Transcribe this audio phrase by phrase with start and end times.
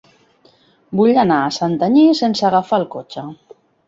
[1.01, 3.27] Vull anar a Santanyí sense agafar el cotxe.